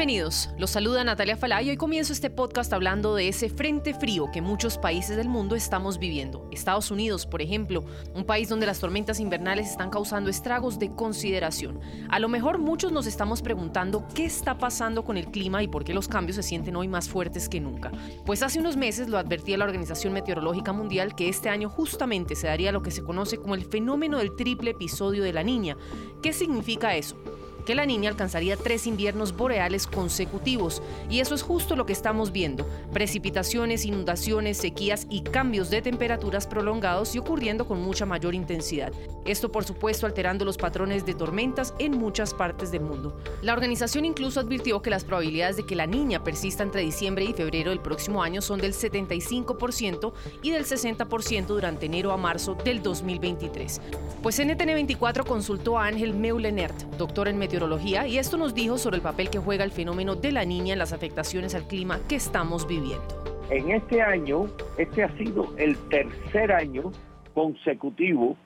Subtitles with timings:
[0.00, 4.30] Bienvenidos, los saluda Natalia Falay y hoy comienzo este podcast hablando de ese frente frío
[4.32, 6.48] que muchos países del mundo estamos viviendo.
[6.50, 7.84] Estados Unidos, por ejemplo,
[8.14, 11.80] un país donde las tormentas invernales están causando estragos de consideración.
[12.08, 15.84] A lo mejor muchos nos estamos preguntando qué está pasando con el clima y por
[15.84, 17.92] qué los cambios se sienten hoy más fuertes que nunca.
[18.24, 22.46] Pues hace unos meses lo advertía la Organización Meteorológica Mundial que este año justamente se
[22.46, 25.76] daría lo que se conoce como el fenómeno del triple episodio de la niña.
[26.22, 27.18] ¿Qué significa eso?
[27.62, 30.82] Que la niña alcanzaría tres inviernos boreales consecutivos.
[31.08, 32.68] Y eso es justo lo que estamos viendo.
[32.92, 38.92] Precipitaciones, inundaciones, sequías y cambios de temperaturas prolongados y ocurriendo con mucha mayor intensidad.
[39.24, 43.16] Esto por supuesto alterando los patrones de tormentas en muchas partes del mundo.
[43.42, 47.32] La organización incluso advirtió que las probabilidades de que la niña persista entre diciembre y
[47.32, 52.82] febrero del próximo año son del 75% y del 60% durante enero a marzo del
[52.82, 53.80] 2023.
[54.22, 57.59] Pues NTN 24 consultó a Ángel Meulenert, doctor en meteorología,
[58.06, 60.78] y esto nos dijo sobre el papel que juega el fenómeno de la niña en
[60.78, 63.04] las afectaciones al clima que estamos viviendo.
[63.50, 64.46] En este año,
[64.78, 66.90] este ha sido el tercer año
[67.34, 68.38] consecutivo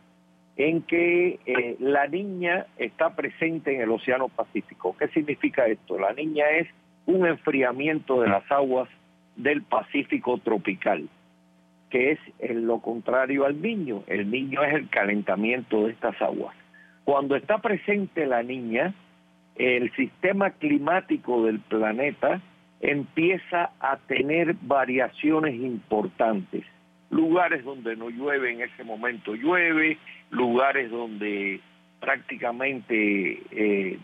[0.56, 4.96] en que eh, la niña está presente en el Océano Pacífico.
[4.98, 5.96] ¿Qué significa esto?
[5.96, 6.66] La niña es
[7.06, 8.88] un enfriamiento de las aguas
[9.36, 11.08] del Pacífico tropical,
[11.90, 14.02] que es en lo contrario al niño.
[14.08, 16.56] El niño es el calentamiento de estas aguas.
[17.04, 18.94] Cuando está presente la niña,
[19.56, 22.40] el sistema climático del planeta
[22.80, 26.64] empieza a tener variaciones importantes.
[27.10, 29.98] Lugares donde no llueve en ese momento llueve,
[30.30, 31.60] lugares donde
[32.00, 33.98] prácticamente eh,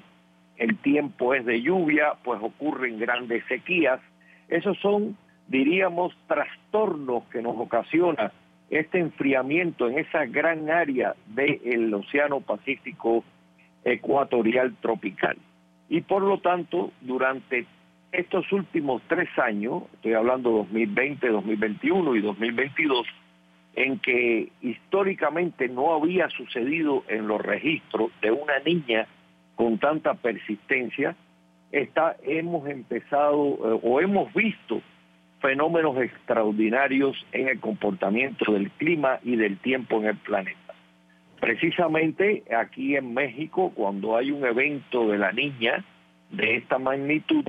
[0.56, 4.00] el tiempo es de lluvia, pues ocurren grandes sequías.
[4.48, 5.16] Esos son,
[5.48, 8.32] diríamos, trastornos que nos ocasiona
[8.70, 13.24] este enfriamiento en esa gran área del Océano Pacífico
[13.84, 15.36] ecuatorial tropical.
[15.88, 17.66] Y por lo tanto, durante
[18.12, 23.06] estos últimos tres años, estoy hablando 2020, 2021 y 2022,
[23.76, 29.06] en que históricamente no había sucedido en los registros de una niña
[29.54, 31.14] con tanta persistencia,
[31.70, 34.80] está, hemos empezado eh, o hemos visto
[35.40, 40.69] fenómenos extraordinarios en el comportamiento del clima y del tiempo en el planeta.
[41.40, 45.82] Precisamente aquí en México, cuando hay un evento de la niña
[46.30, 47.44] de esta magnitud,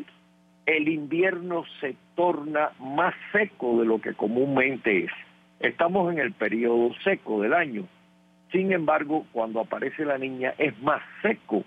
[0.66, 5.12] el invierno se torna más seco de lo que comúnmente es.
[5.60, 7.86] Estamos en el periodo seco del año.
[8.52, 11.64] Sin embargo, cuando aparece la niña es más seco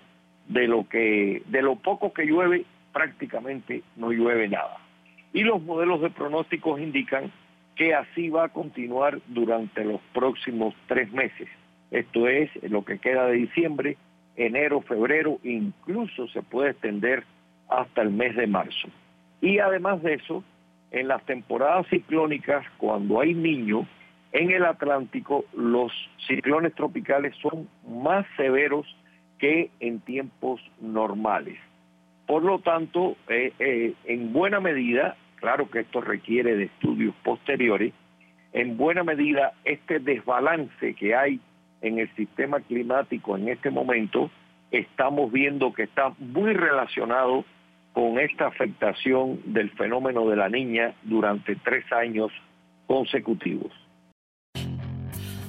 [0.47, 4.77] de lo que de lo poco que llueve, prácticamente no llueve nada.
[5.33, 7.31] Y los modelos de pronósticos indican
[7.75, 11.49] que así va a continuar durante los próximos tres meses.
[11.91, 13.97] Esto es lo que queda de diciembre,
[14.35, 17.23] enero, febrero, incluso se puede extender
[17.69, 18.89] hasta el mes de marzo.
[19.41, 20.43] Y además de eso,
[20.91, 23.85] en las temporadas ciclónicas, cuando hay niños,
[24.31, 25.91] en el Atlántico los
[26.27, 28.85] ciclones tropicales son más severos
[29.37, 31.57] que en tiempos normales.
[32.27, 37.93] Por lo tanto, eh, eh, en buena medida, claro que esto requiere de estudios posteriores,
[38.53, 41.39] en buena medida este desbalance que hay
[41.85, 44.31] en el sistema climático en este momento,
[44.71, 47.45] estamos viendo que está muy relacionado
[47.93, 52.31] con esta afectación del fenómeno de la niña durante tres años
[52.87, 53.71] consecutivos.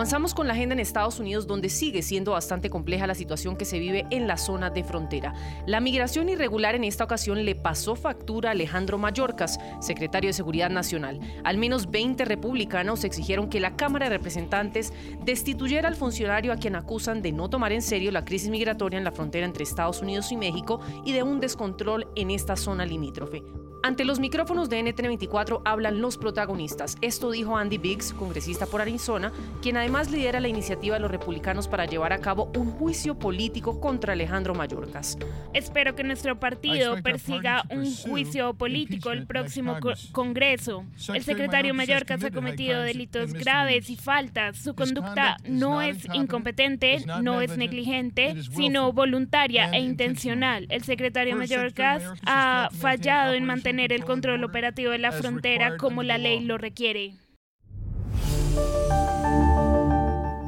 [0.00, 3.66] Avanzamos con la agenda en Estados Unidos, donde sigue siendo bastante compleja la situación que
[3.66, 5.34] se vive en la zona de frontera.
[5.66, 10.70] La migración irregular en esta ocasión le pasó factura a Alejandro Mayorkas, secretario de Seguridad
[10.70, 11.20] Nacional.
[11.44, 16.76] Al menos 20 republicanos exigieron que la Cámara de Representantes destituyera al funcionario a quien
[16.76, 20.32] acusan de no tomar en serio la crisis migratoria en la frontera entre Estados Unidos
[20.32, 23.42] y México y de un descontrol en esta zona limítrofe.
[23.82, 26.98] Ante los micrófonos de NTN24 hablan los protagonistas.
[27.00, 29.32] Esto dijo Andy Biggs, congresista por Arizona,
[29.62, 33.80] quien además lidera la iniciativa de los republicanos para llevar a cabo un juicio político
[33.80, 35.16] contra Alejandro Mayorkas.
[35.54, 39.78] Espero que nuestro partido persiga un juicio político el próximo
[40.12, 40.84] Congreso.
[41.14, 44.58] El secretario Mayorkas ha cometido delitos graves y faltas.
[44.58, 50.66] Su conducta no es incompetente, no es negligente, sino voluntaria e intencional.
[50.68, 56.02] El secretario Mayorkas ha fallado en mantener tener el control operativo de la frontera como
[56.02, 57.14] la ley lo requiere.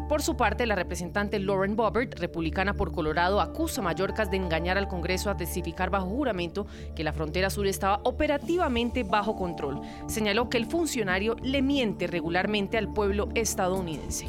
[0.09, 4.77] Por su parte, la representante Lauren Boebert, republicana por Colorado, acusa a Mallorcas de engañar
[4.77, 6.67] al Congreso a testificar bajo juramento
[6.97, 9.81] que la frontera sur estaba operativamente bajo control.
[10.09, 14.27] Señaló que el funcionario le miente regularmente al pueblo estadounidense.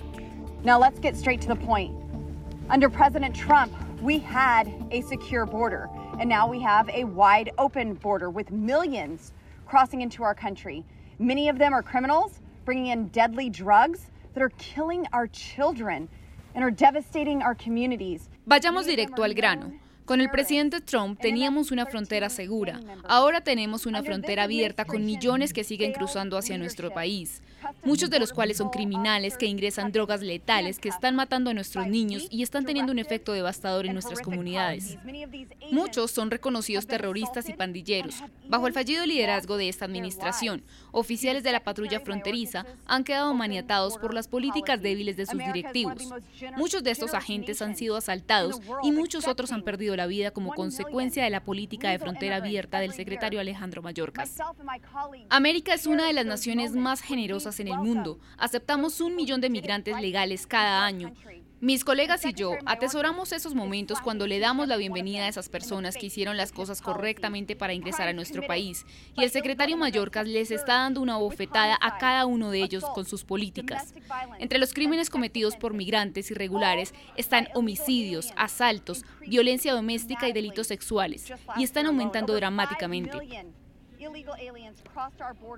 [0.64, 1.96] Now let's get straight to the point.
[2.70, 3.74] Under President Trump,
[4.04, 5.90] we had a secure border.
[6.20, 9.34] And now we have a wide open border with millions
[9.66, 10.86] crossing into our country.
[11.20, 16.08] Many of them are criminals bringing in deadly drugs that are killing our children
[16.56, 18.30] and are devastating our communities.
[18.48, 19.72] Vayamos directo al grano.
[20.06, 22.82] Con el presidente Trump teníamos una frontera segura.
[23.08, 27.42] Ahora tenemos una frontera abierta con millones que siguen cruzando hacia nuestro país,
[27.86, 31.88] muchos de los cuales son criminales que ingresan drogas letales que están matando a nuestros
[31.88, 34.98] niños y están teniendo un efecto devastador en nuestras comunidades.
[35.72, 38.24] Muchos son reconocidos terroristas y pandilleros.
[38.50, 43.98] Bajo el fallido liderazgo de esta administración, oficiales de la patrulla fronteriza han quedado maniatados
[43.98, 46.10] por las políticas débiles de sus directivos.
[46.58, 50.54] Muchos de estos agentes han sido asaltados y muchos otros han perdido la vida como
[50.54, 54.38] consecuencia de la política de frontera abierta del secretario Alejandro Mayorkas.
[55.30, 58.20] América es una de las naciones más generosas en el mundo.
[58.38, 61.14] Aceptamos un millón de migrantes legales cada año.
[61.64, 65.96] Mis colegas y yo atesoramos esos momentos cuando le damos la bienvenida a esas personas
[65.96, 68.86] que hicieron las cosas correctamente para ingresar a nuestro país.
[69.16, 73.06] Y el secretario Mallorcas les está dando una bofetada a cada uno de ellos con
[73.06, 73.94] sus políticas.
[74.40, 81.32] Entre los crímenes cometidos por migrantes irregulares están homicidios, asaltos, violencia doméstica y delitos sexuales.
[81.56, 83.18] Y están aumentando dramáticamente.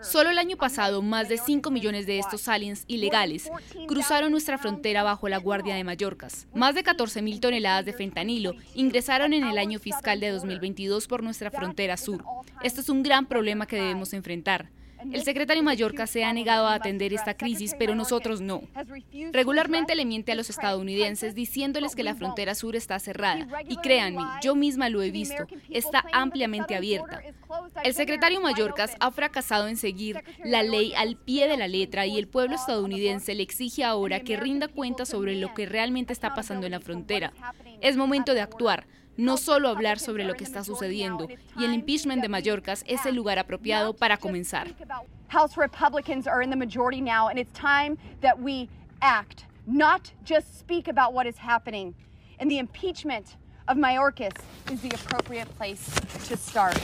[0.02, 3.50] Solo el año pasado, más de 5 millones de estos aliens ilegales
[3.88, 6.48] cruzaron nuestra frontera bajo la Guardia de Mallorcas.
[6.54, 11.24] Más de 14 mil toneladas de fentanilo ingresaron en el año fiscal de 2022 por
[11.24, 12.24] nuestra frontera sur.
[12.64, 14.70] Esto es un gran problema que debemos enfrentar.
[15.12, 18.64] El secretario Mallorca se ha negado a atender esta crisis, pero nosotros no.
[19.32, 23.48] Regularmente le miente a los estadounidenses diciéndoles que la frontera sur está cerrada.
[23.68, 27.22] Y créanme, yo misma lo he visto, está ampliamente abierta.
[27.84, 32.18] El secretario Mallorcas ha fracasado en seguir la ley al pie de la letra y
[32.18, 36.66] el pueblo estadounidense le exige ahora que rinda cuenta sobre lo que realmente está pasando
[36.66, 37.34] en la frontera.
[37.82, 41.28] Es momento de actuar no solo hablar sobre lo que está sucediendo,
[41.58, 44.68] y el impeachment de Mallorcas es el lugar apropiado para comenzar.
[45.30, 48.70] House Republicans are in the majority now, and it's time that we
[49.02, 51.94] act, not just speak about what is happening.
[52.40, 54.34] And the impeachment of Mayorkas
[54.72, 55.90] is the appropriate place
[56.28, 56.78] to start.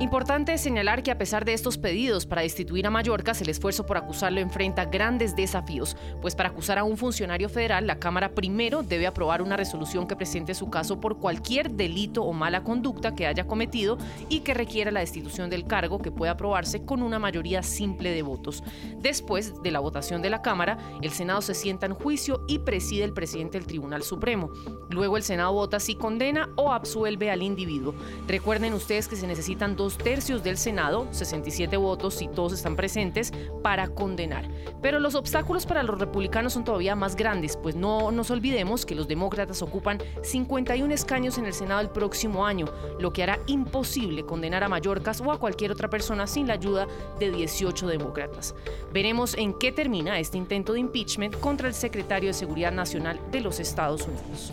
[0.00, 3.98] Importante señalar que a pesar de estos pedidos para destituir a Mallorcas, el esfuerzo por
[3.98, 9.06] acusarlo enfrenta grandes desafíos, pues para acusar a un funcionario federal, la Cámara primero debe
[9.06, 13.46] aprobar una resolución que presente su caso por cualquier delito o mala conducta que haya
[13.46, 13.98] cometido
[14.30, 18.22] y que requiera la destitución del cargo que puede aprobarse con una mayoría simple de
[18.22, 18.64] votos.
[19.02, 23.04] Después de la votación de la Cámara, el Senado se sienta en juicio y preside
[23.04, 24.48] el presidente del Tribunal Supremo.
[24.88, 27.94] Luego el Senado vota si condena o absuelve al individuo.
[28.26, 33.32] Recuerden ustedes que se necesitan dos tercios del Senado, 67 votos si todos están presentes,
[33.62, 34.48] para condenar.
[34.82, 38.94] Pero los obstáculos para los republicanos son todavía más grandes, pues no nos olvidemos que
[38.94, 42.66] los demócratas ocupan 51 escaños en el Senado el próximo año,
[42.98, 46.86] lo que hará imposible condenar a Mallorcas o a cualquier otra persona sin la ayuda
[47.18, 48.54] de 18 demócratas.
[48.92, 53.40] Veremos en qué termina este intento de impeachment contra el secretario de Seguridad Nacional de
[53.40, 54.52] los Estados Unidos.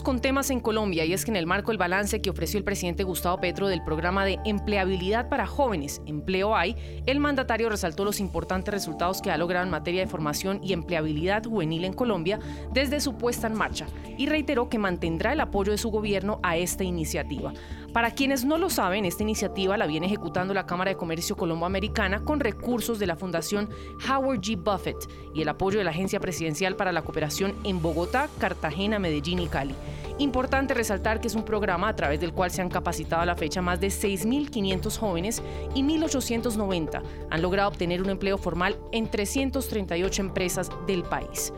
[0.00, 2.64] Con temas en Colombia y es que en el marco del balance que ofreció el
[2.64, 8.20] presidente Gustavo Petro del programa de empleabilidad para jóvenes, Empleo Hay, el mandatario resaltó los
[8.20, 12.38] importantes resultados que ha logrado en materia de formación y empleabilidad juvenil en Colombia
[12.72, 16.56] desde su puesta en marcha y reiteró que mantendrá el apoyo de su gobierno a
[16.56, 17.52] esta iniciativa.
[17.92, 22.24] Para quienes no lo saben, esta iniciativa la viene ejecutando la Cámara de Comercio Colombo-Americana
[22.24, 23.68] con recursos de la Fundación
[24.08, 24.56] Howard G.
[24.56, 29.40] Buffett y el apoyo de la Agencia Presidencial para la Cooperación en Bogotá, Cartagena, Medellín
[29.40, 29.74] y Cali.
[30.16, 33.36] Importante resaltar que es un programa a través del cual se han capacitado a la
[33.36, 35.42] fecha más de 6.500 jóvenes
[35.74, 41.52] y 1.890 han logrado obtener un empleo formal en 338 empresas del país.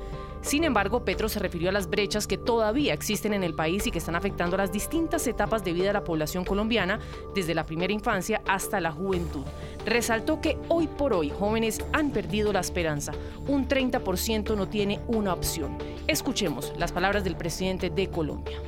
[0.45, 3.91] Sin embargo, Petro se refirió a las brechas que todavía existen en el país y
[3.91, 7.01] que están afectando a las distintas etapas de vida de la población colombiana,
[7.35, 9.41] desde la primera infancia hasta la juventud.
[9.87, 13.13] Resaltó que hoy por hoy jóvenes han perdido la esperanza.
[13.49, 15.79] Un 30% no tiene una opción.
[16.07, 18.61] Escuchemos las palabras del presidente de Colombia.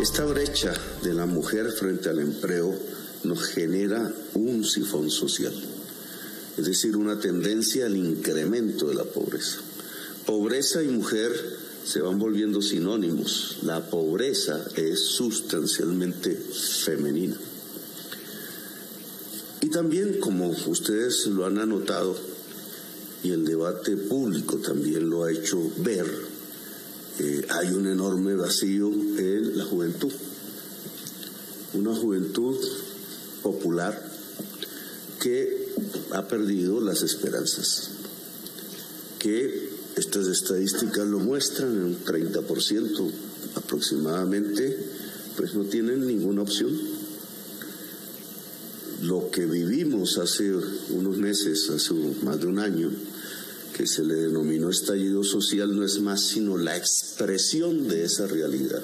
[0.00, 0.72] esta brecha
[1.04, 2.74] de la mujer frente al empleo
[3.22, 5.54] nos genera un sifón social,
[6.58, 9.60] es decir, una tendencia al incremento de la pobreza.
[10.26, 11.32] Pobreza y mujer
[11.84, 13.58] se van volviendo sinónimos.
[13.62, 17.36] La pobreza es sustancialmente femenina.
[19.60, 22.16] Y también, como ustedes lo han anotado,
[23.22, 26.06] y el debate público también lo ha hecho ver,
[27.18, 30.12] eh, hay un enorme vacío en la juventud.
[31.74, 32.56] Una juventud
[33.42, 34.10] popular
[35.20, 35.68] que
[36.12, 37.90] ha perdido las esperanzas,
[39.18, 39.63] que
[39.96, 43.10] estas estadísticas lo muestran, un 30%
[43.54, 44.76] aproximadamente,
[45.36, 46.72] pues no tienen ninguna opción.
[49.02, 50.52] Lo que vivimos hace
[50.90, 52.90] unos meses, hace más de un año,
[53.76, 58.82] que se le denominó estallido social, no es más sino la expresión de esa realidad.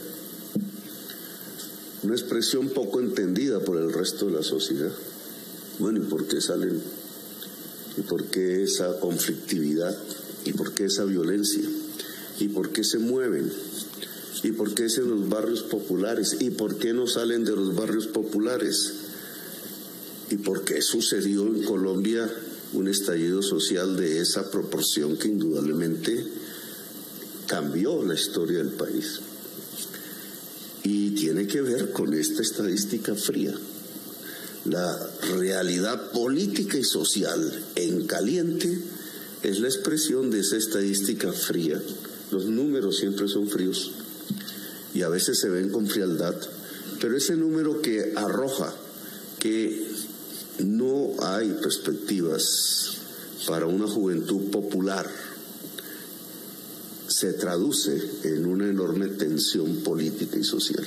[2.02, 4.92] Una expresión poco entendida por el resto de la sociedad.
[5.78, 6.99] Bueno, ¿y salen?
[8.00, 9.94] ¿Y por qué esa conflictividad?
[10.46, 11.68] ¿Y por qué esa violencia?
[12.38, 13.52] ¿Y por qué se mueven?
[14.42, 16.38] ¿Y por qué es en los barrios populares?
[16.40, 18.94] ¿Y por qué no salen de los barrios populares?
[20.30, 22.26] ¿Y por qué sucedió en Colombia
[22.72, 26.24] un estallido social de esa proporción que indudablemente
[27.46, 29.20] cambió la historia del país?
[30.84, 33.54] Y tiene que ver con esta estadística fría.
[34.66, 34.98] La
[35.38, 38.78] realidad política y social en caliente
[39.42, 41.80] es la expresión de esa estadística fría.
[42.30, 43.92] Los números siempre son fríos
[44.92, 46.34] y a veces se ven con frialdad,
[47.00, 48.74] pero ese número que arroja
[49.38, 49.88] que
[50.58, 52.96] no hay perspectivas
[53.46, 55.10] para una juventud popular
[57.08, 60.86] se traduce en una enorme tensión política y social.